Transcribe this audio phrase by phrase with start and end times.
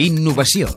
[0.00, 0.70] Innovació.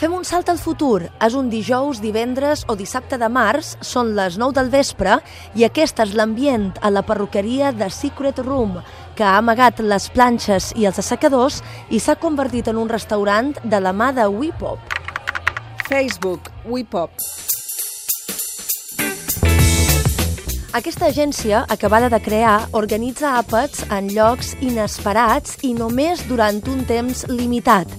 [0.00, 1.04] Fem un salt al futur.
[1.22, 5.20] És un dijous, divendres o dissabte de març, són les 9 del vespre
[5.54, 8.80] i aquest és l'ambient a la perruqueria de Secret Room,
[9.14, 13.78] que ha amagat les planxes i els assecadors i s'ha convertit en un restaurant de
[13.78, 14.98] la mà de Wipop.
[15.86, 17.14] Facebook, Wipop.
[20.72, 27.26] Aquesta agència, acabada de crear, organitza àpats en llocs inesperats i només durant un temps
[27.28, 27.90] limitat.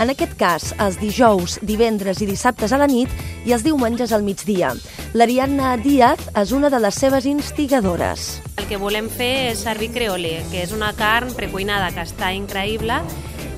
[0.00, 3.12] En aquest cas, els dijous, divendres i dissabtes a la nit
[3.44, 4.70] i els diumenges al migdia.
[5.12, 8.40] L'Ariadna Díaz és una de les seves instigadores.
[8.56, 12.96] El que volem fer és servir creole, que és una carn precuinada que està increïble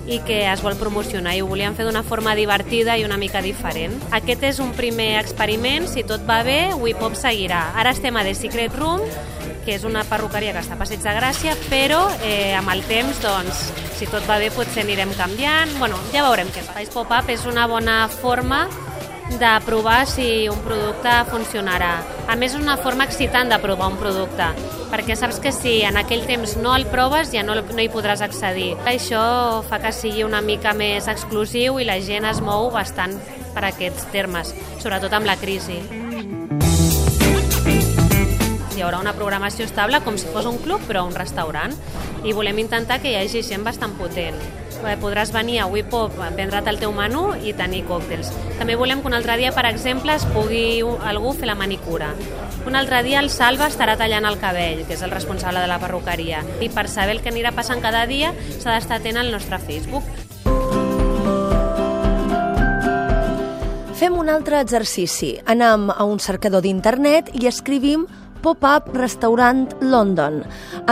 [0.06, 3.42] i que es vol promocionar i ho volíem fer d'una forma divertida i una mica
[3.42, 3.96] diferent.
[4.12, 7.70] Aquest és un primer experiment, si tot va bé, Wipop seguirà.
[7.80, 9.04] Ara estem a The Secret Room,
[9.64, 13.20] que és una perruqueria que està a Passeig de Gràcia, però eh, amb el temps,
[13.24, 15.72] doncs, si tot va bé, potser anirem canviant.
[15.80, 16.66] Bueno, ja veurem què.
[16.82, 18.66] Ice Pop-Up és una bona forma
[19.30, 21.94] de provar si un producte funcionarà.
[22.28, 24.50] A més, és una forma excitant de provar un producte,
[24.92, 28.22] perquè saps que si en aquell temps no el proves ja no, no hi podràs
[28.24, 28.74] accedir.
[28.86, 33.16] Això fa que sigui una mica més exclusiu i la gent es mou bastant
[33.54, 34.52] per aquests termes,
[34.82, 35.80] sobretot amb la crisi.
[38.74, 41.74] Hi haurà una programació estable com si fos un club però un restaurant
[42.26, 44.63] i volem intentar que hi hagi gent bastant potent.
[44.84, 48.28] Eh, Podràs venir a Wipop, prendre't el teu menú i tenir còctels.
[48.58, 52.12] També volem que un altre dia, per exemple, es pugui algú fer la manicura.
[52.68, 55.80] Un altre dia el Salva estarà tallant el cabell, que és el responsable de la
[55.80, 56.42] perruqueria.
[56.60, 60.04] I per saber el que anirà passant cada dia s'ha d'estar atent al nostre Facebook.
[63.94, 65.38] Fem un altre exercici.
[65.48, 68.04] Anem a un cercador d'internet i escrivim
[68.44, 70.42] Pop-up Restaurant London.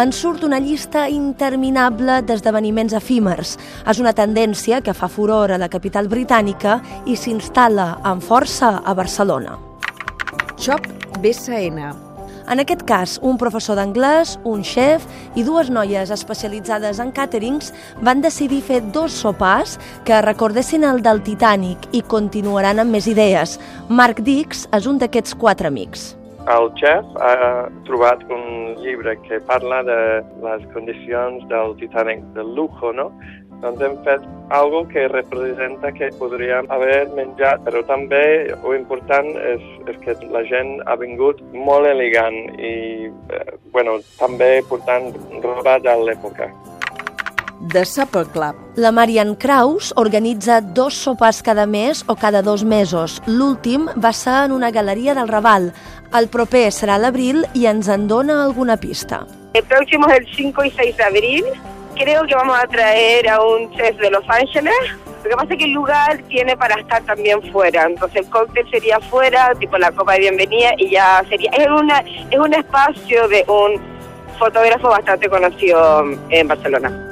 [0.00, 3.58] Ens surt una llista interminable d'esdeveniments efímers.
[3.84, 8.94] És una tendència que fa furor a la capital britànica i s'instal·la amb força a
[8.96, 9.58] Barcelona.
[10.56, 10.88] Shop
[11.20, 11.92] BSN.
[12.48, 15.04] En aquest cas, un professor d'anglès, un xef
[15.36, 17.68] i dues noies especialitzades en càterings
[18.00, 19.76] van decidir fer dos sopars
[20.08, 23.58] que recordessin el del Titanic i continuaran amb més idees.
[23.92, 26.14] Mark Dix és un d'aquests quatre amics.
[26.50, 29.98] El xef ha trobat un llibre que parla de
[30.42, 33.12] les condicions del Titanic, del lujo, no?
[33.62, 39.62] Doncs hem fet algo que representa que podríem haver menjat, però també el important és,
[39.86, 45.12] és que la gent ha vingut molt elegant i, eh, bueno, també portant
[45.46, 46.50] roba de l'època.
[47.68, 48.56] The Supper Club.
[48.74, 53.22] La Marian Kraus organitza dos sopars cada mes o cada dos mesos.
[53.26, 55.72] L'últim va ser en una galeria del Raval.
[56.12, 59.22] El proper serà l'abril i ens en dona alguna pista.
[59.54, 61.44] El próximo es el 5 y 6 de abril.
[61.94, 64.74] Creo que vamos a traer a un chef de Los Ángeles.
[65.22, 67.84] Lo que pasa es que el lugar tiene para estar también fuera.
[67.84, 71.50] Entonces el cóctel sería fuera, tipo la copa de bienvenida, y ya sería...
[71.52, 73.80] Es, una, es un espacio de un
[74.36, 77.11] fotógrafo bastante conocido en Barcelona.